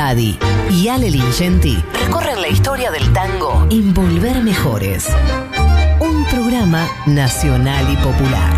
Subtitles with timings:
[0.00, 0.36] Daddy
[0.70, 5.08] y Ale Lingenti recorren la historia del tango en Volver Mejores.
[6.00, 8.52] Un programa nacional y popular.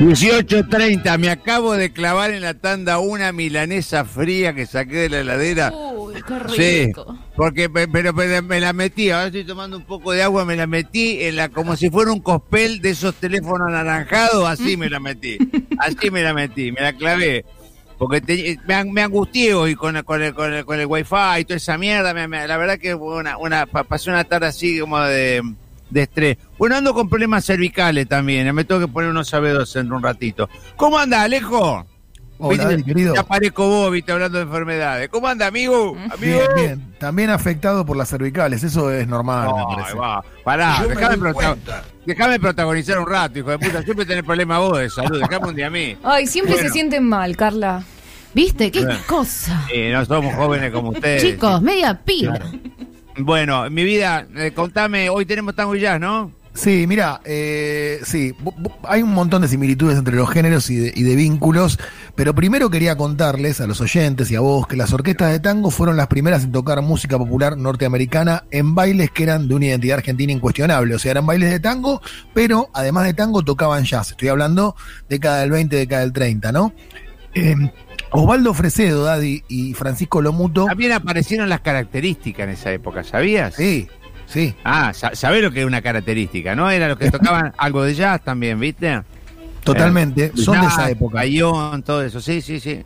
[0.00, 5.20] 18.30, me acabo de clavar en la tanda una milanesa fría que saqué de la
[5.20, 5.72] heladera.
[5.72, 7.16] Uy, qué Sí, rico.
[7.36, 10.56] porque pe- pero, pero me la metí, ahora estoy tomando un poco de agua, me
[10.56, 14.90] la metí en la como si fuera un cospel de esos teléfonos anaranjados, así me
[14.90, 15.38] la metí,
[15.78, 17.46] así me la metí, me la clavé.
[18.02, 21.44] Porque te- me, an- me angustié hoy con, el- con, el, con, el, wifi y
[21.44, 22.98] toda esa mierda, me- me- la verdad que
[23.88, 25.40] pasé una tarde así como de,
[25.88, 26.36] de estrés.
[26.58, 30.02] Bueno, ando con problemas cervicales también, eh, me tengo que poner unos sabedos en un
[30.02, 30.48] ratito.
[30.74, 31.86] ¿Cómo anda, Alejo?
[32.38, 33.14] Hola, Viste, querido.
[33.14, 35.08] Ya parezco vos, viste, hablando de enfermedades.
[35.10, 35.96] ¿Cómo anda, amigo?
[35.96, 36.16] Amigo.
[36.18, 36.94] Bien, bien.
[36.98, 39.96] También afectado por las cervicales, eso es normal, me parece.
[39.96, 40.24] va.
[40.42, 43.82] Pará, déjame, prota- protagonizar un rato, hijo de puta.
[43.82, 45.96] Siempre tenés problemas vos de salud, déjame un día a mí.
[46.02, 46.68] Ay, siempre Bueno.
[46.68, 47.84] se sienten mal, Carla.
[48.34, 48.70] ¿Viste?
[48.72, 48.98] ¿Qué Bueno.
[49.06, 49.66] cosa?
[49.72, 51.22] Eh, no somos jóvenes como ustedes.
[51.22, 52.40] Chicos, media pila.
[53.18, 56.32] Bueno, mi vida, eh, contame, hoy tenemos tango y jazz, ¿no?
[56.54, 58.34] Sí, mira, eh, sí,
[58.84, 61.78] hay un montón de similitudes entre los géneros y de, y de vínculos,
[62.14, 65.70] pero primero quería contarles a los oyentes y a vos que las orquestas de tango
[65.70, 69.98] fueron las primeras en tocar música popular norteamericana en bailes que eran de una identidad
[69.98, 72.02] argentina incuestionable, o sea, eran bailes de tango,
[72.34, 74.76] pero además de tango tocaban jazz, estoy hablando
[75.08, 76.74] década del 20, década del 30, ¿no?
[77.34, 77.56] Eh,
[78.10, 83.54] Osvaldo Fresedo, Daddy y Francisco Lomuto, También aparecieron las características en esa época, ¿sabías?
[83.54, 83.88] sí,
[84.26, 86.70] sí, Ah, sa- sabés lo que es una característica, ¿no?
[86.70, 89.02] Era los que tocaban algo de jazz también, ¿viste?
[89.64, 91.16] totalmente, Eh, son de jazz, esa época.
[91.16, 92.82] Bayón, todo eso, sí, sí, sí.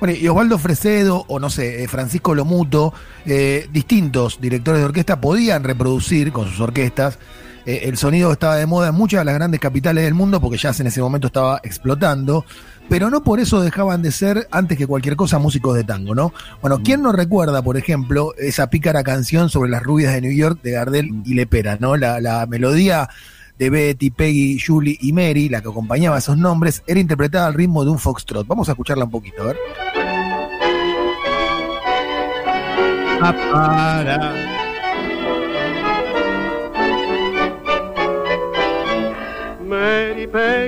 [0.00, 2.92] Bueno, y Osvaldo Fresedo, o no sé, eh, Francisco Lomuto,
[3.26, 7.18] eh, distintos directores de orquesta podían reproducir con sus orquestas.
[7.66, 10.56] eh, el sonido estaba de moda en muchas de las grandes capitales del mundo porque
[10.56, 12.46] ya en ese momento estaba explotando,
[12.88, 16.32] pero no por eso dejaban de ser, antes que cualquier cosa, músicos de tango, ¿no?
[16.60, 20.60] Bueno, ¿quién no recuerda, por ejemplo, esa pícara canción sobre las rubias de New York
[20.62, 21.96] de Gardel y Lepera, ¿no?
[21.96, 23.08] La, la melodía
[23.58, 27.84] de Betty, Peggy, Julie y Mary, la que acompañaba esos nombres, era interpretada al ritmo
[27.84, 28.46] de un foxtrot.
[28.46, 29.56] Vamos a escucharla un poquito, a ver.
[33.20, 34.47] Ah,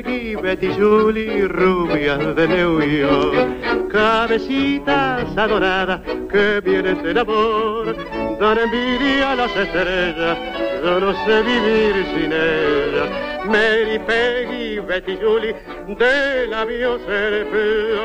[0.03, 6.01] Peggy, Betty, Julie, rubias de New York, cabecitas adoradas
[6.31, 7.95] que vienen del amor,
[8.41, 10.39] dan envidia a las estrellas,
[10.83, 13.11] yo no sé vivir sin ellas.
[13.45, 15.55] Mary, Peggy, Betty, Julie,
[15.87, 18.01] de labios ser flor.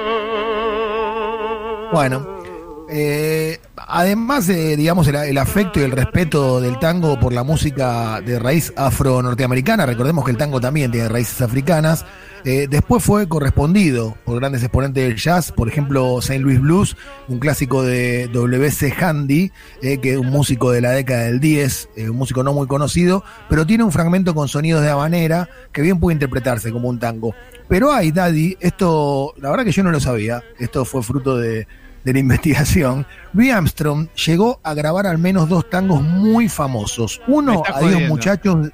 [1.94, 2.44] Bueno,
[2.90, 3.58] eh,
[3.88, 8.40] además, de, digamos, el, el afecto y el respeto del tango por la música de
[8.40, 12.06] raíz afro-norteamericana, recordemos que el tango también tiene raíces africanas,
[12.48, 16.38] eh, después fue correspondido por grandes exponentes del jazz, por ejemplo, St.
[16.38, 16.96] Louis Blues,
[17.28, 18.94] un clásico de W.C.
[19.00, 19.52] Handy,
[19.82, 22.68] eh, que es un músico de la década del 10, eh, un músico no muy
[22.68, 27.00] conocido, pero tiene un fragmento con sonidos de habanera que bien puede interpretarse como un
[27.00, 27.34] tango.
[27.68, 31.68] Pero hay, Daddy, esto, la verdad que yo no lo sabía, esto fue fruto de,
[32.06, 33.06] de la investigación.
[33.34, 37.20] Louis Armstrong llegó a grabar al menos dos tangos muy famosos.
[37.28, 38.70] Uno, Adiós muchachos,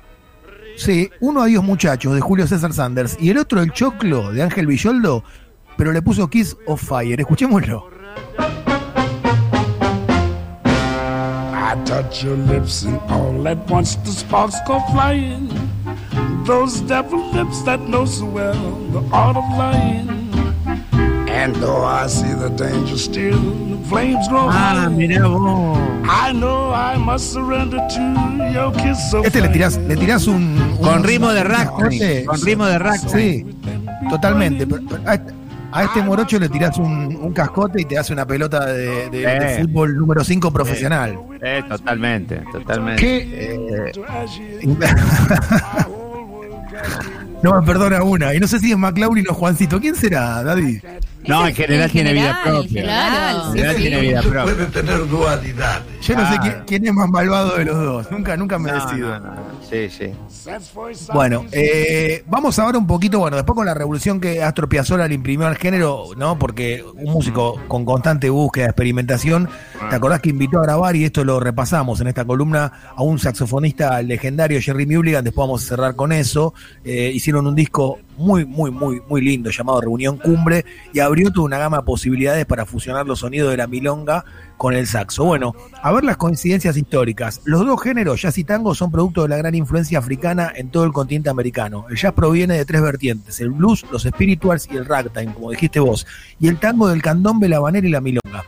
[0.76, 4.68] sí, uno, Adiós muchachos, de Julio César Sanders, y el otro, El Choclo, de Ángel
[4.68, 5.24] Villoldo,
[5.78, 7.20] pero le puso Kiss of Fire.
[7.20, 7.90] Escuchémoslo.
[11.54, 15.48] I touch your lips and all at once the sparks go flying.
[16.46, 18.54] Those devil lips that know so well
[18.92, 20.11] the art of lying.
[21.44, 25.78] And though I see the danger still, the flames grow Ah, mirá vos.
[26.04, 30.36] I know I must surrender to your kiss of Este le tirás, le tirás un,
[30.60, 32.26] un- Con ritmo de un ragtime, cascote.
[32.26, 33.22] con ritmo de ragtime.
[33.22, 33.46] Sí,
[34.10, 34.68] totalmente.
[34.68, 38.26] Pero- pero A, a este morocho le tirás un, un cascote y te hace una
[38.28, 41.18] pelota de, de- de fútbol número 5 profesional.
[41.42, 43.02] Eh, totalmente, totalmente.
[43.02, 43.92] ¿Qué?
[47.44, 48.36] No me perdona una.
[48.36, 49.80] Y no sé si es McLaurin o Juancito.
[49.80, 50.80] ¿Quién será, Daddy?
[51.28, 52.84] No, en general en tiene vida propia.
[52.84, 54.08] claro, En general sí, tiene sí.
[54.08, 54.44] vida propia.
[54.44, 55.84] Puede tener dualidades.
[56.02, 58.12] Yo no sé quién, quién es más malvado de los dos.
[58.12, 59.20] Nunca, nunca me No, decido.
[59.20, 59.42] no, no.
[59.70, 60.12] Sí, sí.
[61.14, 65.16] Bueno, eh, vamos ahora un poquito, bueno, después con la revolución que Astor Piazzolla le
[65.16, 66.38] imprimió al género, ¿no?
[66.40, 69.48] Porque un músico con constante búsqueda, experimentación,
[69.90, 73.20] ¿te acordás que invitó a grabar y esto lo repasamos en esta columna a un
[73.20, 76.54] saxofonista legendario, Jerry Mulligan, después vamos a cerrar con eso,
[76.84, 81.46] Eh, hicieron un disco muy, muy, muy, muy lindo llamado Reunión Cumbre y abrió toda
[81.46, 84.24] una gama de posibilidades para fusionar los sonidos de la milonga
[84.56, 85.26] con el saxo.
[85.26, 85.54] Bueno,
[85.84, 87.42] a ver las coincidencias históricas.
[87.44, 90.86] Los dos géneros, jazz y tango, son producto de la gran influencia africana en todo
[90.86, 91.86] el continente americano.
[91.90, 95.82] El jazz proviene de tres vertientes, el blues, los spirituals y el ragtime, como dijiste
[95.82, 96.08] vos,
[96.40, 98.46] y el tango del candombe, la habanera y la milonga.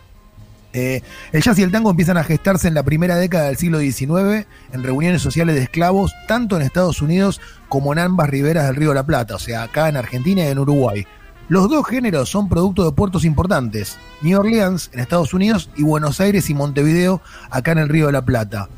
[0.72, 1.02] Eh,
[1.34, 4.48] el jazz y el tango empiezan a gestarse en la primera década del siglo XIX
[4.72, 8.90] en reuniones sociales de esclavos, tanto en Estados Unidos como en ambas riberas del río
[8.90, 11.06] de la Plata, o sea, acá en Argentina y en Uruguay.
[11.50, 16.22] Los dos géneros son producto de puertos importantes, New Orleans en Estados Unidos y Buenos
[16.22, 18.70] Aires y Montevideo acá en el Río de la Plata.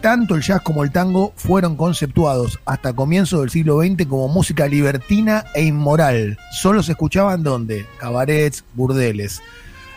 [0.00, 4.68] Tanto el jazz como el tango fueron conceptuados hasta comienzos del siglo XX como música
[4.68, 6.38] libertina e inmoral.
[6.52, 7.84] Solo se escuchaban donde?
[7.98, 9.42] Cabarets, burdeles.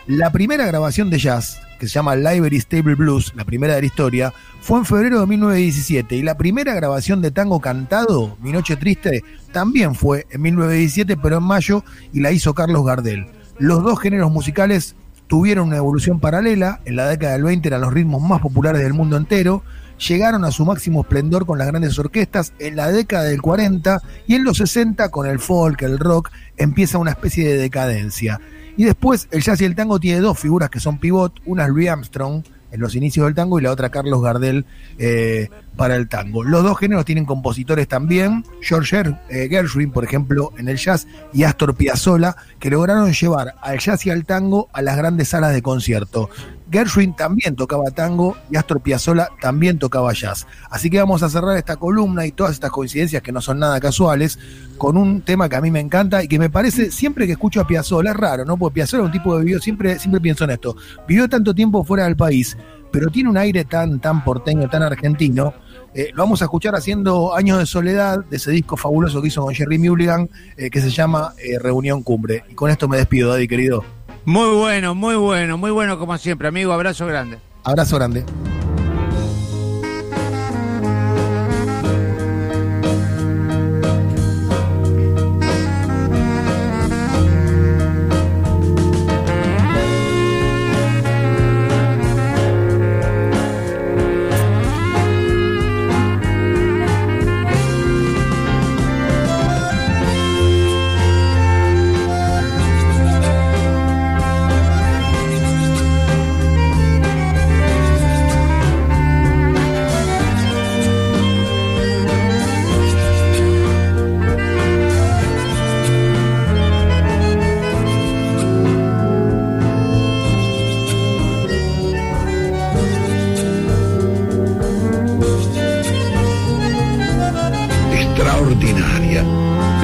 [0.08, 3.86] La primera grabación de jazz, que se llama Library Stable Blues, la primera de la
[3.86, 8.76] historia, fue en febrero de 1917 y la primera grabación de tango cantado, Mi Noche
[8.76, 9.22] Triste,
[9.52, 13.26] también fue en 1917, pero en mayo, y la hizo Carlos Gardel.
[13.60, 14.96] Los dos géneros musicales
[15.28, 18.94] tuvieron una evolución paralela, en la década del 20 eran los ritmos más populares del
[18.94, 19.62] mundo entero,
[19.98, 24.34] llegaron a su máximo esplendor con las grandes orquestas en la década del 40 y
[24.34, 28.40] en los 60 con el folk, el rock, empieza una especie de decadencia.
[28.76, 31.68] Y después el jazz y el tango tiene dos figuras que son pivot, una es
[31.68, 32.42] Louis Armstrong
[32.72, 34.64] en los inicios del tango y la otra Carlos Gardel
[34.98, 36.42] eh, para el tango.
[36.42, 41.44] Los dos géneros tienen compositores también, George eh, Gershwin, por ejemplo, en el jazz, y
[41.44, 45.62] Astor Piazzolla, que lograron llevar al jazz y al tango a las grandes salas de
[45.62, 46.30] concierto.
[46.72, 50.46] Gershwin también tocaba tango y Astor Piazzolla también tocaba jazz.
[50.70, 53.78] Así que vamos a cerrar esta columna y todas estas coincidencias que no son nada
[53.78, 54.38] casuales
[54.78, 57.60] con un tema que a mí me encanta y que me parece siempre que escucho
[57.60, 58.56] a Piazzolla es raro, ¿no?
[58.56, 60.76] Porque Piazzolla es un tipo de vivió siempre siempre pienso en esto.
[61.06, 62.56] Vivió tanto tiempo fuera del país,
[62.90, 65.54] pero tiene un aire tan tan porteño, tan argentino.
[65.94, 69.42] Eh, lo vamos a escuchar haciendo Años de Soledad, de ese disco fabuloso que hizo
[69.42, 72.44] con Jerry Mulligan, eh, que se llama eh, Reunión Cumbre.
[72.48, 73.84] Y con esto me despido, Daddy, querido.
[74.24, 76.72] Muy bueno, muy bueno, muy bueno como siempre, amigo.
[76.72, 77.38] Abrazo grande.
[77.64, 78.24] Abrazo grande.